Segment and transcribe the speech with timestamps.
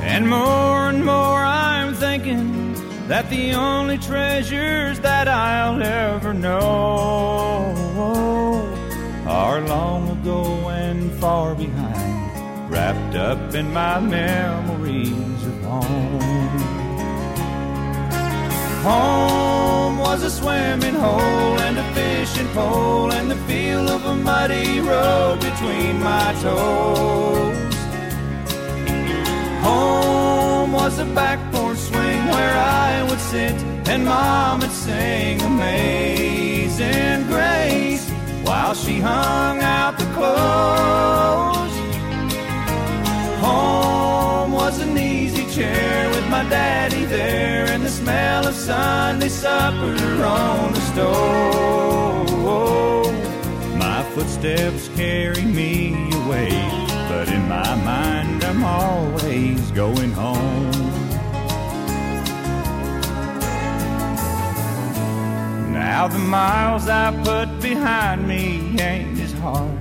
[0.01, 2.73] And more and more I'm thinking
[3.07, 7.69] that the only treasures that I'll ever know
[9.27, 11.88] are long ago and far behind,
[12.79, 16.59] wrapped up in my memories of home.
[18.89, 24.79] Home was a swimming hole and a fishing pole and the feel of a muddy
[24.91, 27.75] road between my toes.
[29.67, 32.55] Home was a back porch swing where
[32.87, 33.57] I would sit
[33.91, 38.05] and mom would sing Amazing Grace
[38.47, 41.68] while she hung out the clothes.
[43.41, 49.95] Home was an easy chair with my daddy there and the smell of Sunday supper
[50.23, 52.19] on the stove.
[53.77, 55.93] My footsteps carry me
[56.23, 56.49] away,
[57.07, 60.71] but in my mind I'm always going home.
[65.73, 69.79] Now the miles I put behind me ain't as hard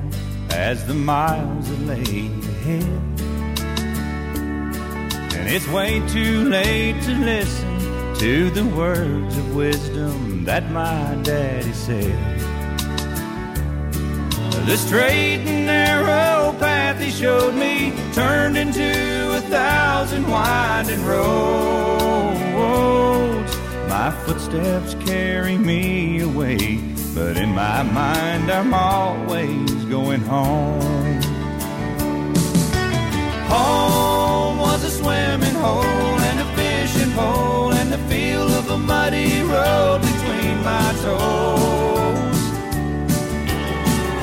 [0.50, 3.17] as the miles that lay ahead.
[5.50, 12.38] It's way too late to listen to the words of wisdom that my daddy said.
[14.66, 18.92] The straight and narrow path he showed me turned into
[19.36, 22.36] a thousand winding roads.
[23.88, 26.76] My footsteps carry me away,
[27.14, 31.22] but in my mind I'm always going home.
[33.48, 39.42] Home was a swimming hole and a fishing pole and the feel of a muddy
[39.42, 42.40] road between my toes.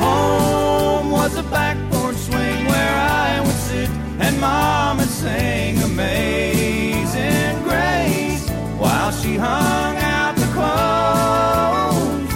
[0.04, 2.96] Home was a back porch swing where
[3.28, 3.90] I would sit
[4.24, 12.32] and mom would sing Amazing Grace while she hung out the clothes.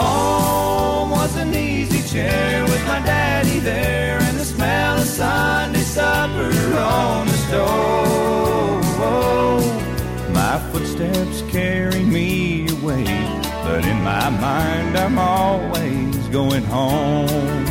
[0.00, 6.78] Home was an easy chair with my daddy there and the smell of Sunday supper
[6.78, 7.66] on the
[9.02, 9.66] stove.
[10.32, 13.04] My footsteps carry me away,
[13.64, 17.64] but in my mind I'm always going home.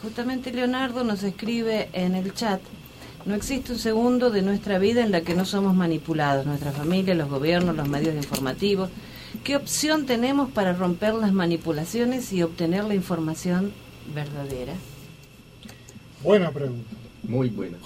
[0.03, 2.61] Justamente Leonardo nos escribe en el chat,
[3.27, 7.17] no existe un segundo de nuestra vida en la que no somos manipulados, nuestra familia,
[7.17, 8.89] los gobiernos, los medios informativos.
[9.43, 13.73] ¿Qué opción tenemos para romper las manipulaciones y obtener la información
[14.15, 14.75] verdadera?
[16.23, 16.89] Buena pregunta.
[17.25, 17.79] Muy buena.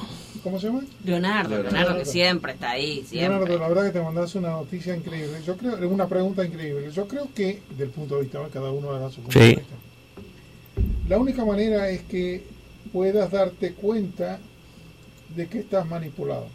[0.48, 0.82] ¿Cómo se llama?
[1.04, 1.70] Leonardo, Leonardo.
[1.76, 3.28] Leonardo, que siempre está ahí, siempre.
[3.38, 5.38] Leonardo, la verdad que te mandaste una noticia increíble.
[5.46, 6.90] Yo creo, es una pregunta increíble.
[6.90, 8.48] Yo creo que, del punto de vista, ¿no?
[8.48, 9.38] cada uno hará su punto Sí.
[9.40, 9.74] de vista.
[11.08, 12.44] La única manera es que
[12.92, 14.38] puedas darte cuenta
[15.36, 16.46] de que estás manipulado.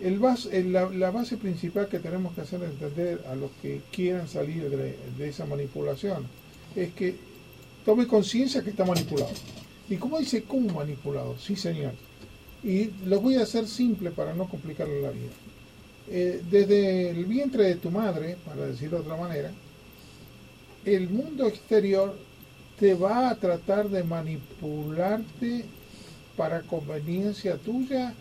[0.00, 3.80] El bas- el- la, la base principal que tenemos que hacer entender a los que
[3.90, 6.24] quieran salir de, de esa manipulación
[6.76, 7.16] es que
[7.84, 9.32] tome conciencia que está manipulado.
[9.90, 11.36] ¿Y cómo dice cómo manipulado?
[11.38, 11.92] Sí, señor.
[12.62, 15.30] Y lo voy a hacer simple para no complicarle la vida.
[16.08, 19.52] Eh, desde el vientre de tu madre, para decirlo de otra manera,
[20.84, 22.16] el mundo exterior
[22.78, 25.64] te va a tratar de manipularte
[26.36, 28.14] para conveniencia tuya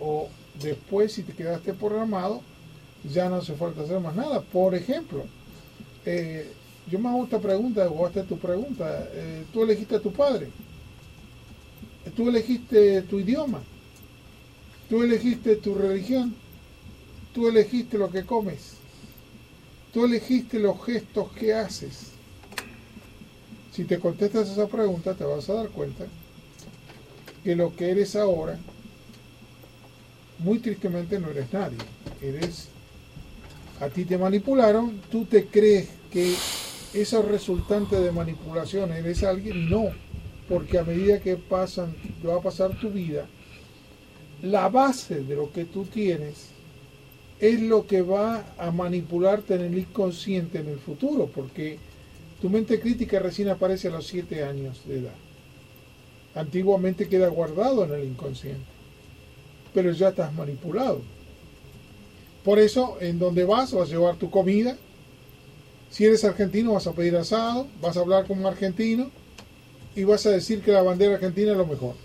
[0.00, 0.28] o
[0.62, 2.42] después si te quedaste programado
[3.12, 4.40] ya no hace falta hacer más nada.
[4.40, 5.24] Por ejemplo,
[6.06, 6.50] eh,
[6.90, 10.48] yo me hago esta pregunta, o es tu pregunta, eh, tú elegiste a tu padre,
[12.16, 13.62] tú elegiste tu idioma,
[14.88, 16.34] tú elegiste tu religión,
[17.32, 18.74] tú elegiste lo que comes,
[19.92, 22.12] tú elegiste los gestos que haces.
[23.72, 26.06] Si te contestas esa pregunta, te vas a dar cuenta
[27.42, 28.58] que lo que eres ahora,
[30.38, 31.78] muy tristemente no eres nadie.
[32.22, 32.68] Eres,
[33.80, 36.34] a ti te manipularon, tú te crees que
[36.94, 39.86] eso resultante de manipulación eres alguien, no,
[40.48, 41.94] porque a medida que pasan,
[42.26, 43.26] va a pasar tu vida,
[44.44, 46.48] la base de lo que tú tienes
[47.40, 51.78] es lo que va a manipularte en el inconsciente en el futuro, porque
[52.42, 55.14] tu mente crítica recién aparece a los 7 años de edad.
[56.34, 58.66] Antiguamente queda guardado en el inconsciente,
[59.72, 61.00] pero ya estás manipulado.
[62.44, 64.76] Por eso, en donde vas, vas a llevar tu comida.
[65.90, 69.10] Si eres argentino, vas a pedir asado, vas a hablar como un argentino
[69.96, 72.03] y vas a decir que la bandera argentina es lo mejor.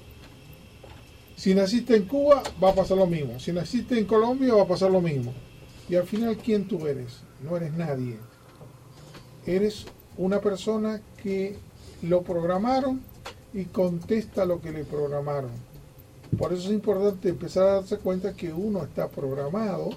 [1.39, 3.39] Si naciste en Cuba, va a pasar lo mismo.
[3.39, 5.33] Si naciste en Colombia, va a pasar lo mismo.
[5.87, 7.19] Y al final, ¿quién tú eres?
[7.41, 8.17] No eres nadie.
[9.45, 9.85] Eres
[10.17, 11.55] una persona que
[12.01, 12.99] lo programaron
[13.53, 15.51] y contesta lo que le programaron.
[16.37, 19.91] Por eso es importante empezar a darse cuenta que uno está programado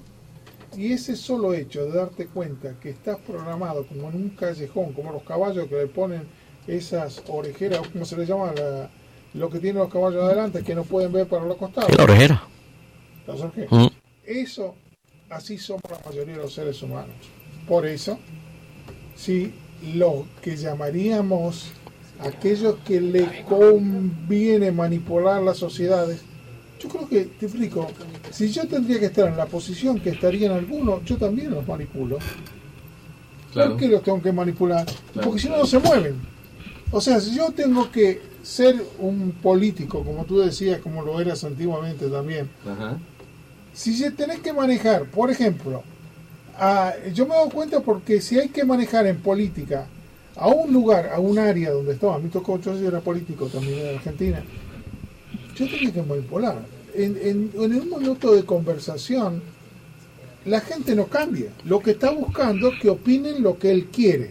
[0.77, 5.11] y ese solo hecho de darte cuenta que estás programado como en un callejón, como
[5.11, 6.23] los caballos que le ponen
[6.69, 8.53] esas orejeras, ¿cómo se le llama?
[8.55, 8.91] La-
[9.35, 11.95] lo que tienen los caballos adelante, que no pueden ver para los costados.
[11.97, 12.43] La orejera.
[13.27, 13.71] Las orejeras.
[13.71, 13.87] Mm.
[14.25, 14.75] Eso,
[15.31, 17.15] así somos la mayoría de los seres humanos.
[17.67, 18.19] Por eso,
[19.17, 19.53] si
[19.95, 21.73] lo que llamaríamos
[22.21, 26.23] aquellos que le conviene manipular las sociedades,
[26.79, 27.89] yo creo que, te explico,
[28.31, 32.19] si yo tendría que estar en la posición que estarían algunos, yo también los manipulo.
[33.55, 34.85] ¿Por qué los tengo que manipular?
[34.85, 35.65] Claro, Porque si no, claro.
[35.65, 36.15] no se mueven.
[36.91, 41.45] O sea, si yo tengo que ser un político, como tú decías, como lo eras
[41.45, 42.99] antiguamente también, Ajá.
[43.73, 45.83] si tenés que manejar, por ejemplo,
[46.59, 49.87] a- yo me doy cuenta porque si hay que manejar en política
[50.37, 53.79] a un lugar, a un área donde estaba, a mí tocó, yo era político también
[53.79, 54.43] en Argentina,
[55.57, 56.59] yo tenía que manipular.
[56.95, 59.43] En, en, en un minuto de conversación,
[60.45, 61.51] la gente no cambia.
[61.65, 64.31] Lo que está buscando es que opinen lo que él quiere.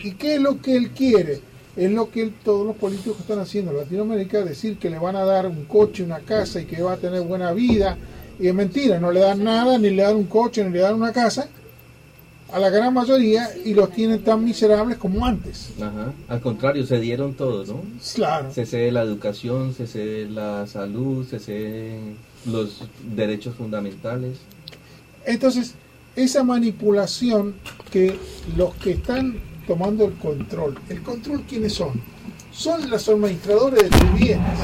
[0.00, 1.40] ¿Y qué es lo que él quiere?
[1.76, 5.24] Es lo que todos los políticos están haciendo en Latinoamérica, decir que le van a
[5.24, 7.96] dar un coche, una casa y que va a tener buena vida.
[8.38, 10.94] Y es mentira, no le dan nada, ni le dan un coche, ni le dan
[10.94, 11.48] una casa
[12.52, 15.70] a la gran mayoría y los tienen tan miserables como antes.
[15.80, 16.12] Ajá.
[16.28, 17.82] Al contrario, se dieron todo, ¿no?
[18.14, 18.52] Claro.
[18.52, 22.16] Se cede la educación, se cede la salud, se ceden
[22.46, 22.82] los
[23.14, 24.38] derechos fundamentales.
[25.26, 25.74] Entonces,
[26.14, 27.56] esa manipulación
[27.90, 28.16] que
[28.56, 31.92] los que están tomando el control, ¿el control quiénes son?
[32.50, 34.58] Son los administradores de tus bienes,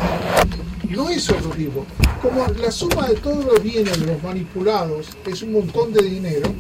[0.90, 1.86] no esos los vivos.
[2.22, 6.52] Como la suma de todos los bienes los manipulados es un montón de dinero,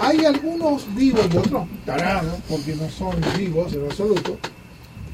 [0.00, 4.38] hay algunos vivos y otros tarados, porque no son vivos en absoluto,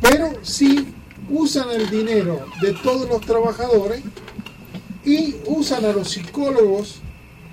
[0.01, 0.93] pero sí
[1.31, 4.03] usan el dinero de todos los trabajadores
[5.05, 7.01] y usan a los psicólogos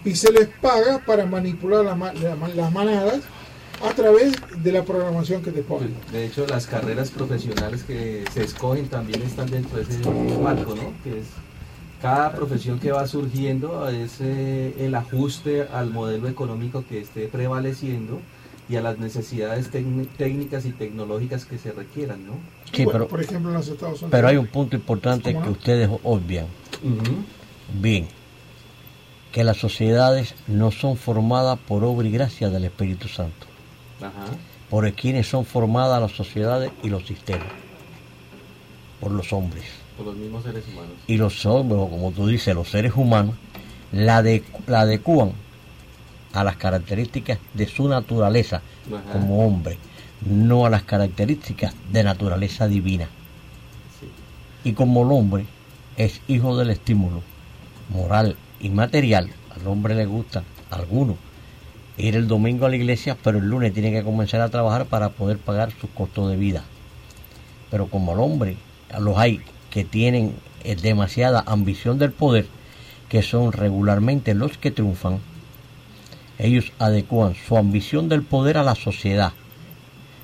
[0.03, 3.21] y se les paga para manipular las las manadas
[3.83, 5.93] a través de la programación que te ponen.
[6.11, 9.99] De hecho, las carreras profesionales que se escogen también están dentro de ese
[10.41, 10.93] marco, ¿no?
[11.03, 11.27] Que es
[12.01, 18.21] cada profesión que va surgiendo es eh, el ajuste al modelo económico que esté prevaleciendo
[18.69, 22.33] y a las necesidades técnicas y tecnológicas que se requieran, ¿no?
[22.71, 24.11] Sí, Bueno, pero, por ejemplo, en los Estados Unidos.
[24.11, 25.57] pero hay un punto importante ¿Cómo que no?
[25.57, 26.45] ustedes obvian.
[27.81, 28.07] Bien,
[29.31, 33.48] que las sociedades no son formadas por obra y gracia del Espíritu Santo.
[34.01, 34.25] Ajá.
[34.69, 37.47] por quienes son formadas las sociedades y los sistemas,
[38.99, 39.65] por los hombres.
[39.97, 40.91] Por los mismos seres humanos.
[41.07, 43.35] Y los hombres, o como tú dices, los seres humanos,
[43.91, 45.31] la, de- la adecúan
[46.33, 49.11] a las características de su naturaleza Ajá.
[49.13, 49.77] como hombre,
[50.25, 53.05] no a las características de naturaleza divina.
[53.99, 54.07] Sí.
[54.69, 55.45] Y como el hombre
[55.97, 57.21] es hijo del estímulo
[57.89, 61.15] moral y material, al hombre le gusta, a algunos,
[61.99, 65.09] ir el domingo a la iglesia, pero el lunes tiene que comenzar a trabajar para
[65.09, 66.63] poder pagar sus costos de vida.
[67.69, 68.57] Pero como el hombre,
[68.99, 72.47] los hay que tienen eh, demasiada ambición del poder,
[73.09, 75.19] que son regularmente los que triunfan,
[76.37, 79.33] ellos adecuan su ambición del poder a la sociedad.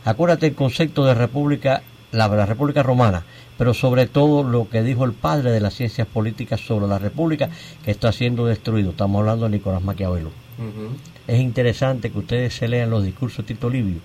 [0.06, 3.26] Acuérdate el concepto de república, la, la república romana,
[3.58, 7.50] pero sobre todo lo que dijo el padre de las ciencias políticas sobre la república
[7.84, 8.92] que está siendo destruido.
[8.92, 10.45] Estamos hablando de Nicolás Maquiavelo.
[11.28, 14.00] Es interesante que ustedes se lean los discursos de Tito Livio,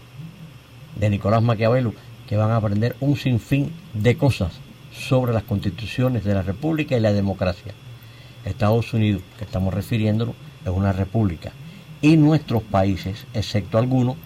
[0.96, 1.94] de Nicolás Maquiavelo,
[2.28, 4.52] que van a aprender un sinfín de cosas
[4.92, 7.72] sobre las constituciones de la república y la democracia.
[8.44, 11.52] Estados Unidos, que estamos refiriéndonos, es una república.
[12.02, 14.16] Y nuestros países, excepto algunos,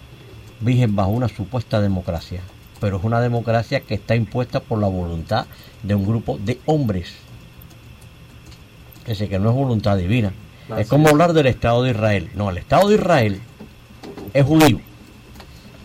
[0.61, 2.41] viven bajo una supuesta democracia.
[2.79, 5.45] Pero es una democracia que está impuesta por la voluntad
[5.83, 7.13] de un grupo de hombres.
[9.05, 10.33] Es que no es voluntad divina.
[10.69, 12.31] Así es como hablar del Estado de Israel.
[12.35, 13.39] No, el Estado de Israel
[14.33, 14.79] es judío.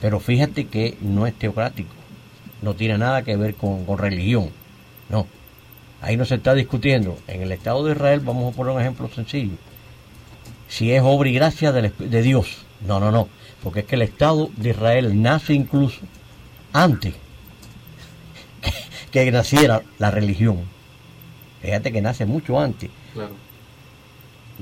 [0.01, 1.91] Pero fíjate que no es teocrático.
[2.63, 4.51] No tiene nada que ver con, con religión.
[5.09, 5.27] No.
[6.01, 7.19] Ahí no se está discutiendo.
[7.27, 9.53] En el Estado de Israel, vamos a poner un ejemplo sencillo.
[10.69, 12.65] Si es obra y gracia de Dios.
[12.87, 13.29] No, no, no.
[13.63, 16.01] Porque es que el Estado de Israel nace incluso
[16.73, 17.15] antes
[19.13, 20.61] que naciera la religión.
[21.61, 22.91] Fíjate que nace mucho antes.
[23.13, 23.50] Claro.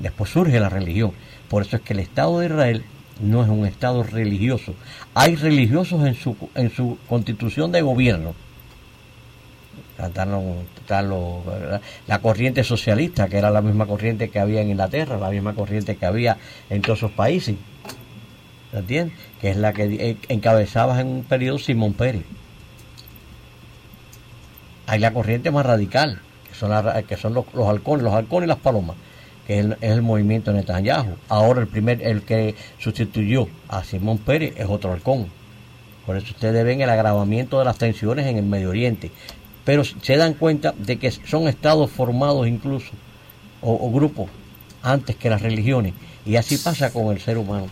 [0.01, 1.11] Después surge la religión.
[1.49, 2.85] Por eso es que el Estado de Israel
[3.21, 4.73] no es un Estado religioso.
[5.13, 8.33] Hay religiosos en su, en su constitución de gobierno.
[12.07, 15.97] La corriente socialista, que era la misma corriente que había en Inglaterra, la misma corriente
[15.97, 16.37] que había
[16.69, 17.55] en todos esos países.
[18.71, 19.17] ¿Me entiendes?
[19.41, 22.23] Que es la que encabezaba en un periodo Simón Pérez.
[24.87, 28.47] Hay la corriente más radical, que son, la- que son los, los halcones, los halcones
[28.47, 28.95] y las palomas,
[29.49, 31.15] que es el, es el movimiento Netanyahu.
[31.27, 35.25] Ahora el primer, el que sustituyó a Simón Pérez es otro halcón.
[36.05, 39.09] Por eso ustedes ven el agravamiento de las tensiones en el Medio Oriente.
[39.65, 42.91] Pero se dan cuenta de que son estados formados incluso,
[43.63, 44.29] o, o grupos,
[44.83, 45.95] antes que las religiones.
[46.27, 47.69] Y así pasa con el ser humano.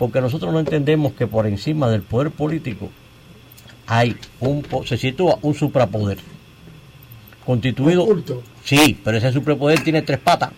[0.00, 2.88] Porque nosotros no entendemos que por encima del poder político
[3.86, 6.18] hay un, se sitúa un suprapoder.
[7.46, 8.08] Constituido.
[8.64, 10.50] Sí, pero ese superpoder tiene tres patas.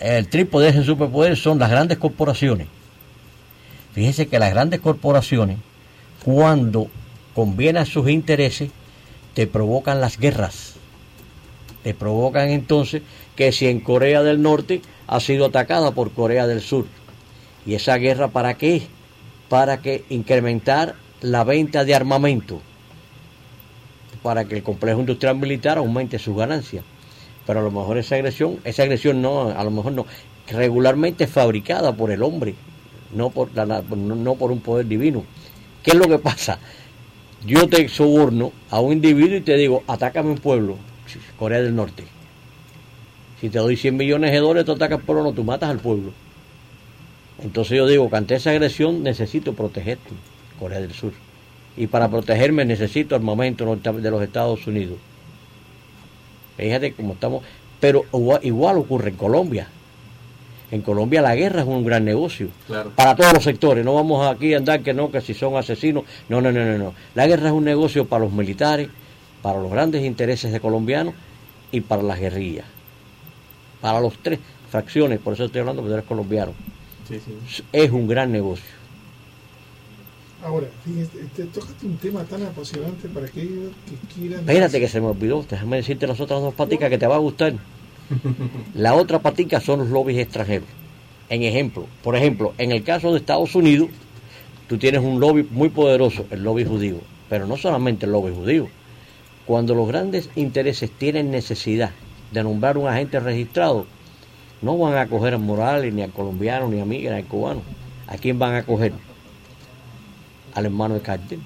[0.00, 2.68] El trípode de ese superpoder son las grandes corporaciones.
[3.92, 5.58] Fíjese que las grandes corporaciones,
[6.24, 6.88] cuando
[7.34, 8.70] conviene a sus intereses,
[9.34, 10.74] te provocan las guerras.
[11.82, 13.02] Te provocan entonces
[13.34, 16.86] que si en Corea del Norte ha sido atacada por Corea del Sur.
[17.66, 18.82] ¿Y esa guerra para qué?
[19.48, 22.60] Para que incrementar la venta de armamento
[24.22, 26.84] para que el complejo industrial militar aumente sus ganancias.
[27.46, 30.06] Pero a lo mejor esa agresión, esa agresión no, a lo mejor no,
[30.48, 32.54] regularmente fabricada por el hombre,
[33.14, 35.24] no por, la, no, por un poder divino.
[35.82, 36.58] ¿Qué es lo que pasa?
[37.44, 40.76] Yo te soborno a un individuo y te digo, atácame un pueblo,
[41.38, 42.04] Corea del Norte.
[43.40, 45.80] Si te doy 100 millones de dólares, tú atacas al pueblo, no, tú matas al
[45.80, 46.12] pueblo.
[47.42, 50.10] Entonces yo digo que ante esa agresión necesito protegerte,
[50.60, 51.12] Corea del Sur.
[51.76, 54.98] Y para protegerme necesito armamento de los Estados Unidos.
[56.56, 57.42] Fíjate cómo estamos.
[57.80, 59.68] Pero igual, igual ocurre en Colombia.
[60.70, 62.48] En Colombia la guerra es un gran negocio.
[62.66, 62.92] Claro.
[62.96, 63.84] Para todos los sectores.
[63.84, 66.04] No vamos aquí a andar que no, que si son asesinos.
[66.28, 66.94] No, no, no, no, no.
[67.14, 68.88] La guerra es un negocio para los militares,
[69.42, 71.14] para los grandes intereses de colombianos
[71.70, 72.64] y para las guerrillas.
[73.80, 74.38] Para los tres
[74.70, 76.52] fracciones, por eso estoy hablando porque tú eres colombiano.
[77.08, 77.64] Sí, sí.
[77.72, 78.81] Es un gran negocio.
[80.44, 84.40] Ahora, fíjate, te tocaste un tema tan apasionante para aquellos que quieran.
[84.40, 87.18] Espérate que se me olvidó, déjame decirte las otras dos paticas que te va a
[87.18, 87.54] gustar.
[88.74, 90.68] La otra patica son los lobbies extranjeros.
[91.28, 93.88] En ejemplo, por ejemplo, en el caso de Estados Unidos,
[94.68, 96.96] tú tienes un lobby muy poderoso, el lobby judío,
[97.28, 98.68] pero no solamente el lobby judío.
[99.46, 101.92] Cuando los grandes intereses tienen necesidad
[102.32, 103.86] de nombrar un agente registrado,
[104.60, 107.62] no van a coger a Morales, ni al colombiano, ni a mí, ni al cubano.
[108.08, 108.92] ¿A quién van a coger?
[110.54, 111.38] Al hermano de Carter,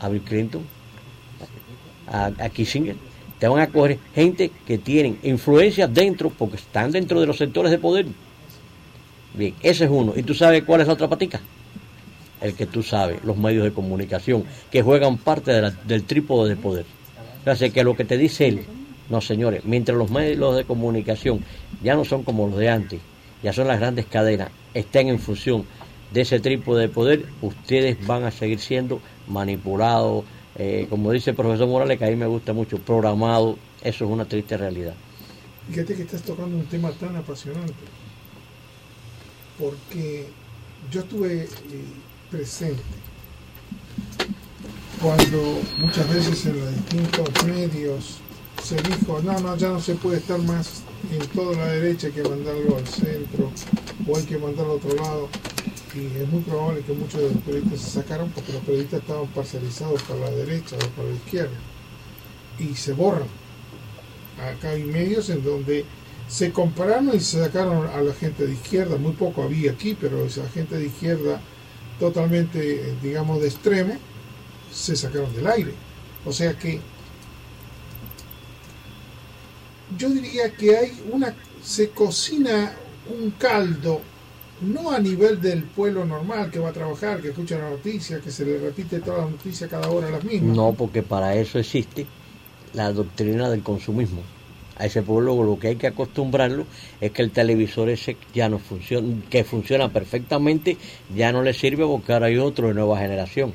[0.00, 0.62] a Bill Clinton,
[2.06, 2.96] a, Kissinger.
[3.38, 7.70] Te van a coger gente que tienen influencia dentro, porque están dentro de los sectores
[7.70, 8.06] de poder.
[9.34, 10.12] Bien, ese es uno.
[10.16, 11.40] ¿Y tú sabes cuál es la otra patica?
[12.40, 15.52] el que tú sabes, los medios de comunicación, que juegan parte
[15.84, 16.86] del trípode de poder.
[17.44, 18.64] Sea, que lo que te dice él,
[19.08, 21.40] no señores, mientras los medios de comunicación
[21.82, 23.00] ya no son como los de antes,
[23.42, 25.64] ya son las grandes cadenas, estén en función
[26.12, 30.24] de ese trípode de poder, ustedes van a seguir siendo manipulados,
[30.56, 34.10] eh, como dice el profesor Morales, que a mí me gusta mucho, programados, eso es
[34.10, 34.94] una triste realidad.
[35.70, 37.74] Fíjate que estás tocando un tema tan apasionante,
[39.58, 40.26] porque
[40.90, 41.48] yo estuve eh,
[42.30, 42.82] presente
[45.00, 48.18] cuando muchas veces en los distintos medios
[48.62, 52.12] se dijo, no, no, ya no se puede estar más en toda la derecha, hay
[52.12, 53.50] que mandarlo al centro
[54.06, 55.28] o hay que mandarlo a otro lado.
[55.94, 59.26] Y es muy probable que muchos de los periodistas se sacaron porque los periodistas estaban
[59.28, 61.56] parcializados para la derecha o para la izquierda.
[62.58, 63.28] Y se borran.
[64.38, 65.84] Acá hay medios en donde
[66.28, 70.24] se compararon y se sacaron a la gente de izquierda, muy poco había aquí, pero
[70.24, 71.40] esa gente de izquierda
[71.98, 73.94] totalmente, eh, digamos, de extremo,
[74.72, 75.74] se sacaron del aire.
[76.24, 76.80] O sea que
[79.98, 82.74] yo diría que hay una, se cocina
[83.08, 84.00] un caldo,
[84.60, 88.30] no a nivel del pueblo normal que va a trabajar, que escucha la noticia, que
[88.30, 90.56] se le repite toda la noticia cada hora las mismas.
[90.56, 92.06] No, porque para eso existe
[92.74, 94.22] la doctrina del consumismo.
[94.76, 96.64] A ese pueblo lo que hay que acostumbrarlo
[97.00, 100.78] es que el televisor ese ya no funciona, que funciona perfectamente,
[101.14, 103.52] ya no le sirve porque ahora hay otro de nueva generación.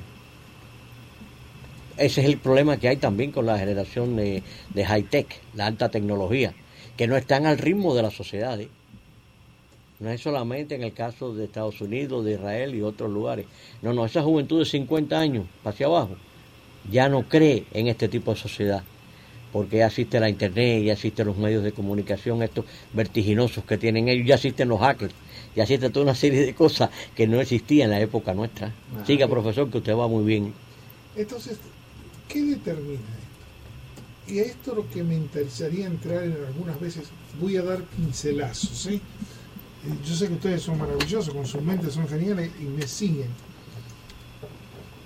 [1.97, 4.43] Ese es el problema que hay también con la generación de,
[4.75, 6.53] high-tech, la alta tecnología,
[6.97, 8.59] que no están al ritmo de la sociedad.
[8.59, 8.69] ¿eh?
[9.99, 13.45] No es solamente en el caso de Estados Unidos, de Israel y otros lugares.
[13.81, 16.15] No, no, esa juventud de 50 años hacia abajo
[16.91, 18.83] ya no cree en este tipo de sociedad,
[19.51, 24.07] porque ya existe la internet, ya existen los medios de comunicación, estos vertiginosos que tienen
[24.07, 25.13] ellos, ya existen los hackers,
[25.55, 28.73] ya existe toda una serie de cosas que no existían en la época nuestra.
[29.05, 30.53] Siga, profesor, que usted va muy bien.
[31.15, 31.57] Entonces,
[32.27, 34.33] ¿qué determina esto?
[34.33, 37.05] Y a esto lo que me interesaría entrar en algunas veces,
[37.39, 38.95] voy a dar pincelazos, ¿sí?
[38.95, 39.01] Eh,
[40.03, 43.29] Yo sé que ustedes son maravillosos, con sus mentes son geniales y me siguen.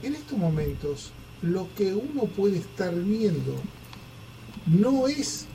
[0.03, 1.11] En estos momentos,
[1.41, 3.55] lo que uno puede estar viendo
[4.65, 5.45] no es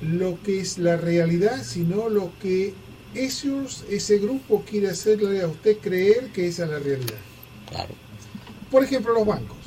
[0.00, 2.74] lo que es la realidad, sino lo que
[3.14, 7.18] esos, ese grupo quiere hacerle a usted creer que esa es la realidad.
[7.68, 7.94] Claro.
[8.70, 9.58] Por ejemplo, los bancos.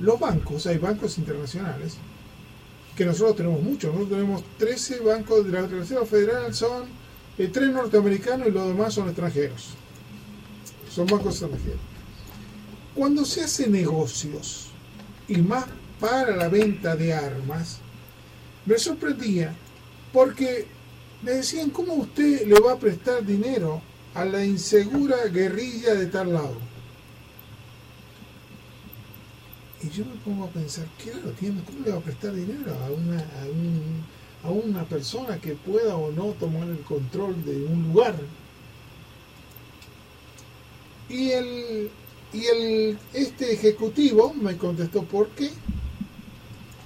[0.00, 1.96] Los bancos, hay bancos internacionales,
[2.96, 3.92] que nosotros tenemos muchos.
[3.92, 6.84] Nosotros tenemos 13 bancos de la Reserva Federal, son
[7.38, 9.68] eh, tres norteamericanos y los demás son extranjeros.
[10.90, 11.80] Son bancos extranjeros.
[12.94, 14.66] Cuando se hace negocios,
[15.28, 15.66] y más
[16.00, 17.78] para la venta de armas,
[18.66, 19.54] me sorprendía
[20.12, 20.66] porque
[21.22, 23.80] me decían, ¿cómo usted le va a prestar dinero
[24.14, 26.56] a la insegura guerrilla de tal lado?
[29.82, 31.62] Y yo me pongo a pensar, ¿qué lo tiene?
[31.64, 33.97] ¿Cómo le va a prestar dinero a una, a, un-
[34.84, 38.14] persona que pueda o no tomar el control de un lugar?
[41.08, 41.90] Y el,
[42.32, 45.50] y el este ejecutivo me contestó, ¿por qué?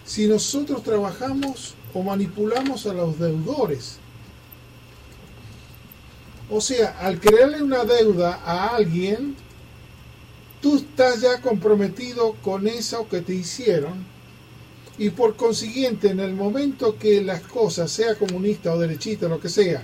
[0.05, 3.99] Si nosotros trabajamos o manipulamos a los deudores.
[6.51, 9.37] O sea, al crearle una deuda a alguien,
[10.61, 14.12] tú estás ya comprometido con eso que te hicieron
[14.99, 19.49] y por consiguiente en el momento que las cosas, sea comunista o derechista, lo que
[19.49, 19.83] sea,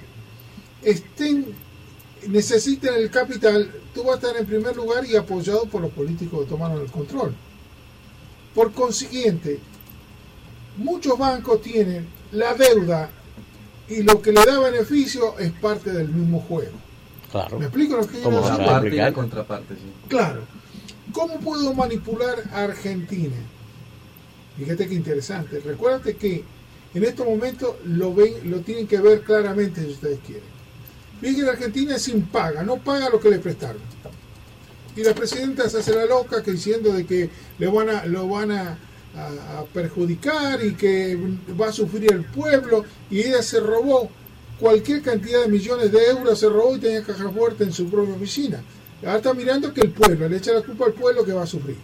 [0.82, 1.46] estén,
[2.28, 6.44] necesiten el capital, tú vas a estar en primer lugar y apoyado por los políticos
[6.44, 7.34] que tomaron el control.
[8.54, 9.60] Por consiguiente,
[10.76, 13.10] muchos bancos tienen la deuda
[13.88, 16.76] y lo que le da beneficio es parte del mismo juego.
[17.30, 17.58] Claro.
[17.58, 19.92] ¿Me explico lo que Como quiero La parte y contraparte, sí.
[20.08, 20.42] Claro.
[21.12, 23.36] ¿Cómo puedo manipular a Argentina?
[24.58, 25.60] Fíjate qué interesante.
[25.60, 26.44] Recuérdate que
[26.94, 30.48] en estos momentos lo ven, lo tienen que ver claramente si ustedes quieren.
[31.20, 33.80] Fíjense que la Argentina es impaga, no paga lo que le prestaron.
[34.96, 38.50] Y la presidenta se hace la loca diciendo de que le van a, lo van
[38.50, 38.78] a
[39.72, 41.18] perjudicar y que
[41.60, 44.10] va a sufrir el pueblo y ella se robó
[44.58, 48.14] cualquier cantidad de millones de euros, se robó y tenía caja fuerte en su propia
[48.14, 48.62] oficina.
[49.02, 51.46] Ahora está mirando que el pueblo, le echa la culpa al pueblo que va a
[51.46, 51.76] sufrir.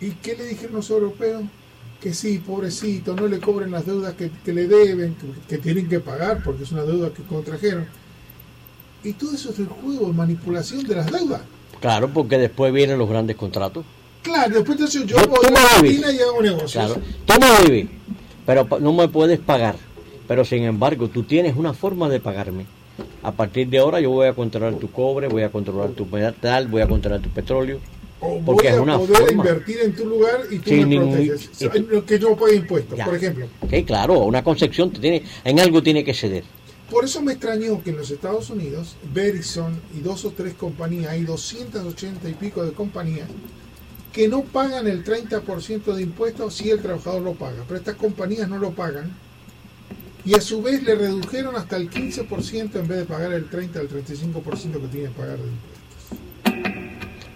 [0.00, 1.42] ¿Y qué le dijeron los europeos?
[2.00, 5.88] Que sí, pobrecito, no le cobren las deudas que, que le deben, que, que tienen
[5.88, 7.86] que pagar porque es una deuda que contrajeron.
[9.02, 11.40] Y todo eso es el juego manipulación de las deudas.
[11.80, 13.84] Claro, porque después vienen los grandes contratos.
[14.22, 16.72] Claro, después entonces yo Yo- voy a Argentina y hago negocios.
[16.72, 17.00] Claro.
[17.26, 17.88] Tú me
[18.46, 19.76] pero no me puedes pagar.
[20.26, 22.66] Pero sin embargo, tú tienes una forma de pagarme.
[23.22, 26.66] A partir de ahora yo voy a controlar tu cobre, voy a controlar tu metal,
[26.68, 27.78] voy a controlar tu petróleo.
[28.20, 29.32] O Porque voy es a poder forma.
[29.32, 31.50] invertir en tu lugar y tú Sin me ningún- proteges.
[31.88, 33.04] no, Que yo pague impuestos, Ya.
[33.04, 33.46] por ejemplo.
[33.70, 36.42] Sí, claro, una concepción tiene, en algo tiene que ceder.
[36.90, 41.12] Por eso me extrañó que en los Estados Unidos, Verizon y dos o tres compañías,
[41.12, 43.28] hay 280 y pico de compañías,
[44.12, 47.62] que no pagan el 30% de impuestos si el trabajador lo paga.
[47.68, 49.12] Pero estas compañías no lo pagan
[50.24, 53.78] y a su vez le redujeron hasta el 15% en vez de pagar el 30
[53.80, 55.77] al 35% que tienen que pagar de impuestos.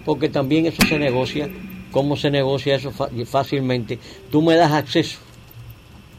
[0.04, 1.48] Porque también eso se negocia.
[1.90, 2.92] ¿Cómo se negocia eso
[3.26, 3.98] fácilmente?
[4.30, 5.18] Tú me das acceso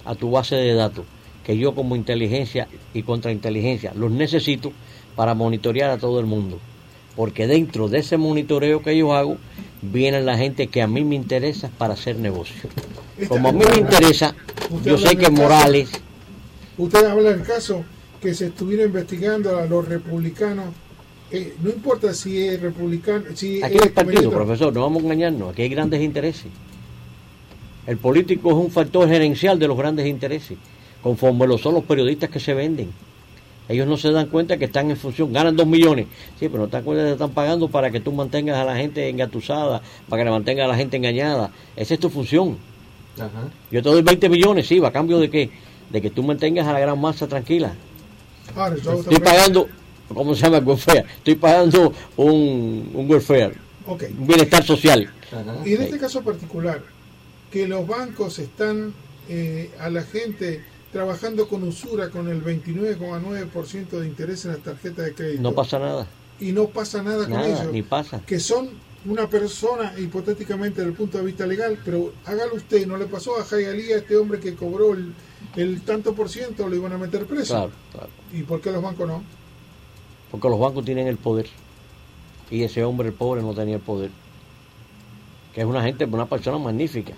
[0.05, 1.05] a tu base de datos,
[1.43, 4.71] que yo como inteligencia y contrainteligencia los necesito
[5.15, 6.59] para monitorear a todo el mundo.
[7.15, 9.37] Porque dentro de ese monitoreo que yo hago,
[9.81, 12.69] viene la gente que a mí me interesa para hacer negocio.
[13.27, 14.35] Como a mí me interesa,
[14.83, 15.89] yo sé que Morales,
[16.77, 17.85] Usted habla del caso
[18.19, 20.73] que se estuviera investigando a los republicanos.
[21.33, 25.51] Eh, no importa si es republicano, si aquí es partido, profesor, no vamos a engañarnos,
[25.51, 26.45] aquí hay grandes intereses.
[27.87, 30.57] El político es un factor gerencial de los grandes intereses,
[31.01, 32.91] conforme lo son los periodistas que se venden.
[33.67, 36.05] Ellos no se dan cuenta que están en función, ganan dos millones,
[36.39, 38.75] sí, pero no te acuerdas que te están pagando para que tú mantengas a la
[38.75, 41.49] gente engatusada, para que mantengas a la gente engañada.
[41.75, 42.57] Esa es tu función.
[43.15, 43.49] Ajá.
[43.71, 45.49] Yo te doy 20 millones, sí, ¿a cambio de qué?
[45.89, 47.73] De que tú mantengas a la gran masa tranquila.
[48.55, 49.67] Ahora, Estoy pagando,
[50.13, 51.05] ¿cómo se llama el welfare?
[51.17, 53.55] Estoy pagando un, un welfare,
[53.87, 54.03] Ok.
[54.19, 55.11] un bienestar social.
[55.65, 56.81] Y en este caso particular,
[57.51, 58.93] que los bancos están
[59.29, 65.01] eh, a la gente trabajando con usura con el 29,9% de interés en la tarjeta
[65.01, 65.41] de crédito.
[65.41, 66.07] No pasa nada,
[66.39, 67.71] Y no pasa nada con nada, eso.
[67.71, 68.21] ni pasa.
[68.25, 68.69] Que son
[69.05, 73.37] una persona, hipotéticamente desde el punto de vista legal, pero hágalo usted, ¿no le pasó
[73.39, 75.13] a Jayalía, este hombre que cobró el,
[75.55, 77.53] el tanto por ciento, lo iban a meter preso?
[77.55, 78.09] Claro, claro.
[78.31, 79.23] ¿Y por qué los bancos no?
[80.33, 81.45] Porque los bancos tienen el poder.
[82.49, 84.09] Y ese hombre, el pobre, no tenía el poder.
[85.53, 87.13] Que es una gente, una persona magnífica.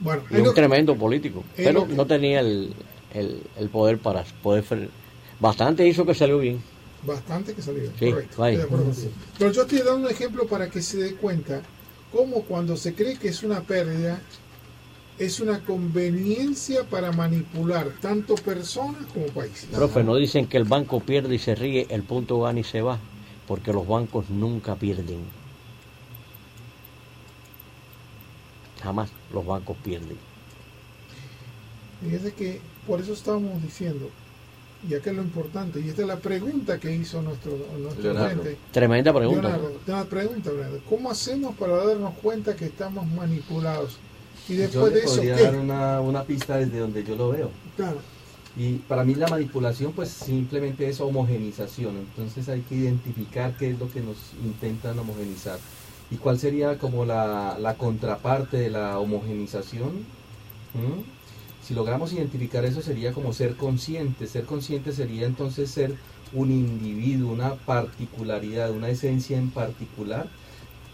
[0.00, 1.42] Bueno, Y un lo- tremendo político.
[1.56, 2.74] es Pero que- no tenía el,
[3.14, 4.90] el, el poder para poder...
[5.40, 6.62] Bastante hizo que salió bien.
[7.02, 7.84] Bastante que salió.
[7.98, 8.30] Sí, correcto.
[8.32, 9.10] estoy de acuerdo contigo.
[9.38, 11.62] Pero yo estoy dando un ejemplo para que se dé cuenta
[12.12, 14.20] cómo cuando se cree que es una pérdida,
[15.18, 19.66] es una conveniencia para manipular tanto personas como países.
[19.66, 22.82] Profe, no dicen que el banco pierde y se ríe, el punto gana y se
[22.82, 22.98] va.
[23.46, 25.20] Porque los bancos nunca pierden.
[28.82, 30.16] Jamás los bancos pierden.
[32.02, 34.10] Fíjese que por eso estábamos diciendo,
[34.88, 38.42] y acá es lo importante, y esta es la pregunta que hizo nuestro, nuestro Leonardo.
[38.72, 39.42] Tremenda pregunta.
[39.42, 40.80] Leonardo, una pregunta, Leonardo.
[40.88, 43.98] ¿Cómo hacemos para darnos cuenta que estamos manipulados?
[44.48, 45.42] Y Yo después le de eso, podría ¿qué?
[45.42, 47.50] dar una, una pista desde donde yo lo veo.
[47.76, 47.98] Claro.
[48.56, 51.96] Y para mí la manipulación pues simplemente es homogenización.
[51.96, 55.58] Entonces hay que identificar qué es lo que nos intentan homogenizar.
[56.10, 60.00] ¿Y cuál sería como la, la contraparte de la homogenización?
[60.74, 61.02] ¿Mm?
[61.66, 64.26] Si logramos identificar eso sería como ser consciente.
[64.26, 65.94] Ser consciente sería entonces ser
[66.34, 70.28] un individuo, una particularidad, una esencia en particular.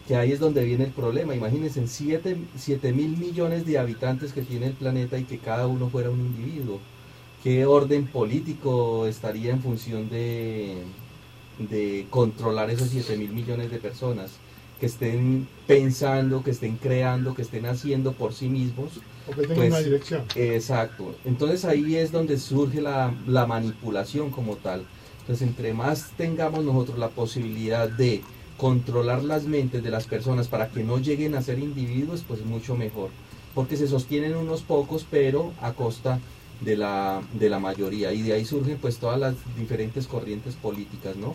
[0.09, 1.37] Que ahí es donde viene el problema.
[1.37, 6.11] Imagínense 7 mil millones de habitantes que tiene el planeta y que cada uno fuera
[6.11, 6.83] un individuo
[7.43, 10.95] qué orden político estaría en función de,
[11.59, 14.43] de controlar esos 7 mil millones de personas
[14.79, 19.05] que estén pensando, que estén creando, que estén haciendo por sí mismos.
[19.25, 20.33] Porque tenga Pues, una dirección.
[20.35, 21.21] Exacto.
[21.25, 24.89] Entonces ahí es donde surge la, la manipulación como tal.
[25.21, 28.27] Entonces entre más tengamos nosotros la posibilidad de
[28.59, 32.77] controlar las mentes de las personas para que no lleguen a ser individuos, pues mucho
[32.77, 33.11] mejor.
[33.55, 36.21] Porque se sostienen unos pocos, pero a costa
[36.61, 38.13] de la, de la mayoría.
[38.13, 41.35] Y de ahí surgen pues todas las diferentes corrientes políticas, ¿no?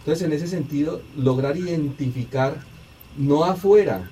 [0.00, 2.66] Entonces en ese sentido, lograr identificar
[3.18, 4.10] no afuera,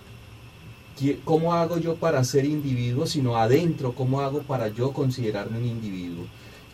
[0.98, 5.66] ¿Qué- ¿Cómo hago yo para ser individuo, sino adentro, cómo hago para yo considerarme un
[5.66, 6.24] individuo?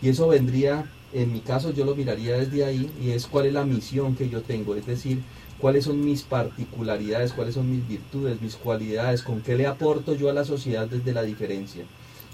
[0.00, 3.52] Y eso vendría, en mi caso yo lo miraría desde ahí, y es cuál es
[3.52, 5.22] la misión que yo tengo, es decir,
[5.64, 10.28] cuáles son mis particularidades, cuáles son mis virtudes, mis cualidades, con qué le aporto yo
[10.28, 11.86] a la sociedad desde la diferencia.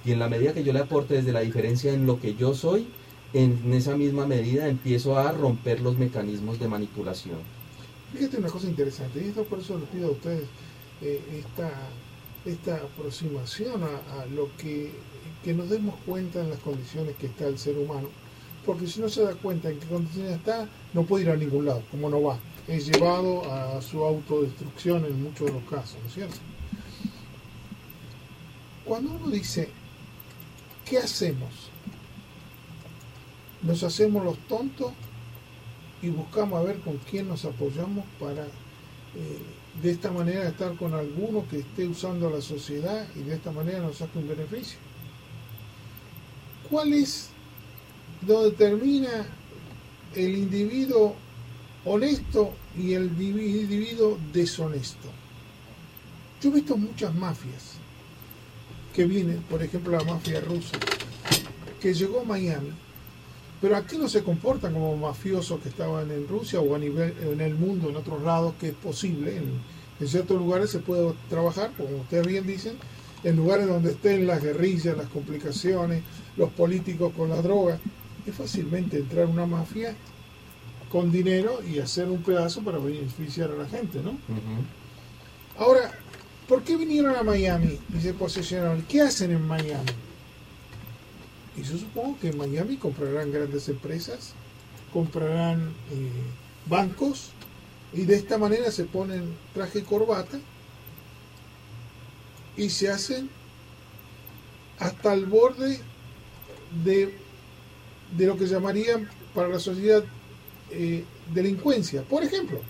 [0.05, 2.55] Y en la medida que yo le aporte desde la diferencia en lo que yo
[2.55, 2.89] soy,
[3.33, 7.37] en esa misma medida empiezo a romper los mecanismos de manipulación.
[8.13, 10.49] Fíjate una cosa interesante, y esto por eso les pido a ustedes
[11.01, 11.71] eh, esta,
[12.45, 14.91] esta aproximación a, lo que,
[15.45, 18.09] que nos demos cuenta en las condiciones que está el ser humano,
[18.67, 21.67] porque si no se da cuenta en qué condiciones está, no puede ir a ningún
[21.67, 22.41] lado, como no va.
[22.71, 26.37] Es llevado a su autodestrucción en muchos de los casos, ¿no es cierto?
[28.85, 29.69] Cuando uno dice,
[30.85, 31.51] ¿qué hacemos?
[33.63, 34.93] ¿Nos hacemos los tontos
[36.01, 39.43] y buscamos a ver con quién nos apoyamos para eh,
[39.83, 43.51] de esta manera estar con alguno que esté usando a la sociedad y de esta
[43.51, 44.79] manera nos saque un beneficio.
[46.71, 47.31] ¿Cuál es
[48.23, 49.27] donde termina
[50.15, 51.17] el individuo
[51.85, 55.09] honesto y el individuo deshonesto?
[56.41, 57.75] Yo he visto muchas mafias
[58.95, 60.79] que vienen, por ejemplo la mafia rusa,
[61.81, 62.73] que llegó a Miami,
[63.61, 67.41] pero aquí no se comportan como mafiosos que estaban en Rusia o a nivel en
[67.41, 69.37] el mundo, en otros lados, que es posible.
[69.37, 69.61] En,
[70.01, 72.79] en ciertos lugares se puede trabajar, como ustedes bien dicen,
[73.23, 76.03] en lugares donde estén las guerrillas, las complicaciones,
[76.39, 77.79] los políticos con la droga.
[78.27, 79.95] Es fácilmente entrar a una mafia
[80.91, 84.19] con dinero y hacer un pedazo para beneficiar a la gente, ¿no?
[85.57, 85.93] Ahora,
[86.49, 88.83] ¿por qué vinieron a Miami y se posicionaron?
[88.83, 89.91] ¿Qué hacen en Miami?
[91.57, 94.35] Y yo supongo que en Miami comprarán grandes empresas,
[94.93, 96.11] comprarán eh,
[96.67, 97.31] bancos
[97.93, 100.39] y de esta manera se ponen traje y corbata
[102.57, 103.31] y se hacen
[104.79, 105.81] hasta el borde
[106.85, 107.15] de,
[108.17, 110.03] de lo que llamarían para la sociedad
[110.71, 112.03] eh, delincuencia.
[112.03, 112.61] Por ejemplo,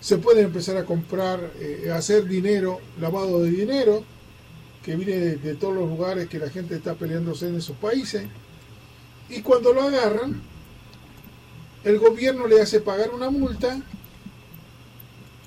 [0.00, 4.04] se puede empezar a comprar, eh, a hacer dinero, lavado de dinero,
[4.84, 8.24] que viene de, de, todos los lugares que la gente está peleándose en esos países.
[9.28, 10.40] Y cuando lo agarran,
[11.84, 13.80] el gobierno le hace pagar una multa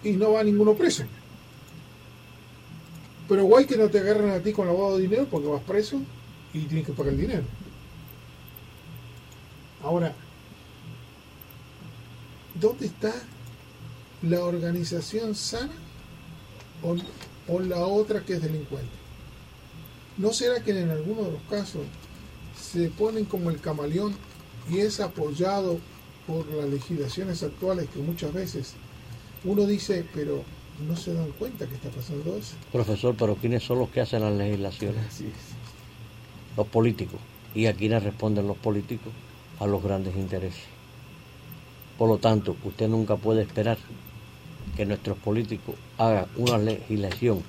[0.03, 1.03] y no va ninguno preso.
[3.27, 6.01] Pero guay que no te agarran a ti con lavado de dinero porque vas preso
[6.53, 7.43] y tienes que pagar el dinero.
[9.83, 10.13] Ahora,
[12.55, 13.13] ¿dónde está
[14.21, 15.73] la organización sana
[16.83, 16.95] o,
[17.51, 18.89] o, la otra que es delincuente?
[20.17, 21.83] ¿No será que en algunos de los casos
[22.59, 24.13] se ponen como el camaleón
[24.69, 25.79] y es apoyado
[26.27, 28.73] por las legislaciones actuales que muchas veces
[29.43, 30.43] uno dice, pero
[30.87, 32.55] no se dan cuenta que está pasando eso.
[32.71, 35.23] Profesor, pero ¿quiénes son los que hacen las legislaciones?
[36.55, 37.19] Los políticos.
[37.55, 39.11] ¿Y a quiénes responden los políticos?
[39.59, 40.63] A los grandes intereses.
[41.99, 43.77] Por lo tanto, usted nunca puede esperar
[44.77, 47.43] que nuestros políticos hagan una legislación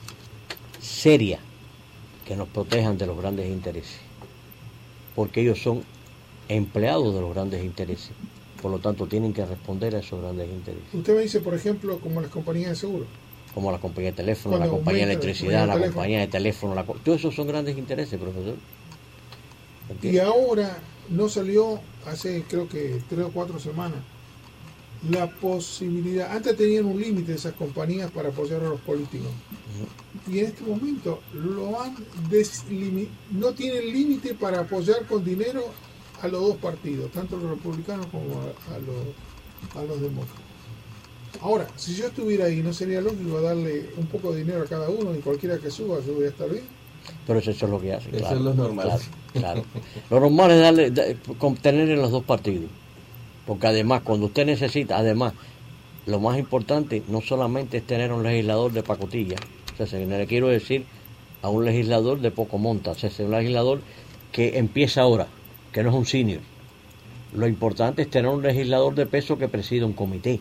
[0.80, 1.38] seria
[2.26, 4.00] que nos protejan de los grandes intereses.
[5.14, 5.84] Porque ellos son
[6.48, 8.10] empleados de los grandes intereses.
[8.60, 10.94] Por lo tanto, tienen que responder a esos grandes intereses.
[10.94, 13.06] Usted me dice, por ejemplo, como las compañías de seguro.
[13.54, 16.74] Como la compañía de teléfono, Cuando la compañía de electricidad, la compañía de teléfono.
[16.74, 16.82] La...
[16.82, 18.56] Todos esos son grandes intereses, profesor.
[20.02, 20.76] Y ahora
[21.08, 24.00] no salió hace creo que tres o cuatro semanas
[25.08, 29.28] la posibilidad, antes tenían un límite esas compañías para apoyar a los políticos.
[29.28, 30.34] Uh -huh.
[30.34, 31.94] Y en este momento lo han
[33.30, 35.64] no tienen límite para apoyar con dinero
[36.20, 40.44] a los dos partidos, tanto los republicanos como a, a, los, a los demócratas.
[41.40, 44.90] Ahora, si yo estuviera ahí, ¿no sería lógico darle un poco de dinero a cada
[44.90, 46.64] uno y cualquiera que suba, yo voy a estar bien?
[47.26, 48.14] Pero eso, eso es lo que hacen.
[48.14, 48.86] Eso claro, es lo normal.
[48.88, 49.64] Claro, claro.
[50.10, 51.04] lo normal es darle, da,
[51.62, 52.68] tener en los dos partidos.
[53.50, 55.32] Porque además, cuando usted necesita, además,
[56.06, 59.34] lo más importante no solamente es tener un legislador de pacotilla,
[59.76, 60.84] o sea, le quiero decir
[61.42, 63.80] a un legislador de poco monta, o un legislador
[64.30, 65.26] que empieza ahora,
[65.72, 66.42] que no es un senior.
[67.34, 70.38] Lo importante es tener un legislador de peso que presida un comité.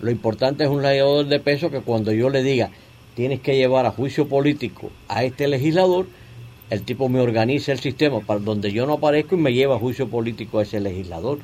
[0.00, 2.70] Lo importante es un legislador de peso que cuando yo le diga
[3.16, 6.06] tienes que llevar a juicio político a este legislador,
[6.70, 9.80] el tipo me organiza el sistema para donde yo no aparezco y me lleva a
[9.80, 11.40] juicio político a ese legislador.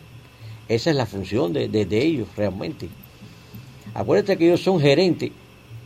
[0.68, 2.88] Esa es la función de, de, de ellos realmente.
[3.94, 5.30] Acuérdate que ellos son gerentes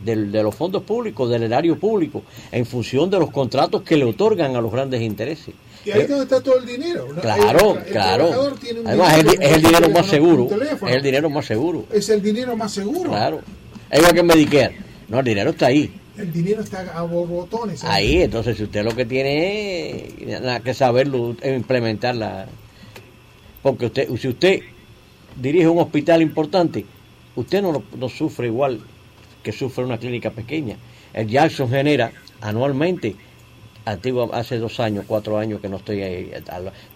[0.03, 4.03] de, de, los fondos públicos, del erario público, en función de los contratos que le
[4.03, 5.55] otorgan a los grandes intereses.
[5.85, 7.07] Y ahí es donde está todo el dinero.
[7.13, 7.21] ¿no?
[7.21, 8.53] Claro, el, el claro.
[8.85, 10.49] Además, es el, es el dinero más seguro.
[10.87, 11.85] Es el dinero más seguro.
[11.91, 13.09] Es el dinero más seguro.
[13.09, 13.41] Claro.
[13.89, 14.77] Es igual que Medicare.
[15.07, 15.93] No, el dinero está ahí.
[16.17, 17.83] El dinero está a borbotones.
[17.83, 22.47] Ahí, entonces, si usted lo que tiene es que saberlo, implementarla.
[23.61, 24.61] Porque usted, si usted
[25.35, 26.85] dirige un hospital importante,
[27.35, 28.81] usted no, no sufre igual
[29.43, 30.77] que sufre una clínica pequeña.
[31.13, 33.15] El Jackson genera anualmente,
[33.85, 36.31] antiguo, hace dos años, cuatro años que no estoy ahí,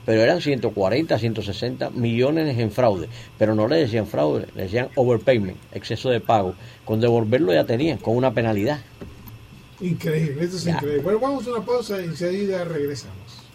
[0.06, 3.10] pero eran 140, 160 millones en fraude.
[3.38, 6.56] Pero no le decían fraude, le decían overpayment, exceso de pago.
[6.86, 8.80] Con devolverlo ya tenían, con una penalidad.
[9.80, 10.72] Increíble, esto es ya.
[10.72, 11.04] increíble.
[11.04, 13.47] Bueno, vamos a una pausa y enseguida regresamos.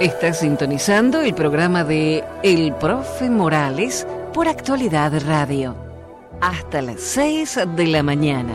[0.00, 5.76] Está sintonizando el programa de El Profe Morales por Actualidad Radio.
[6.40, 8.54] Hasta las 6 de la mañana.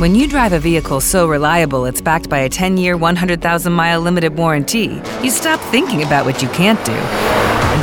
[0.00, 4.00] When you drive a vehicle so reliable it's backed by a 10 year, 100,000 mile
[4.00, 7.45] limited warranty, you stop thinking about what you can't do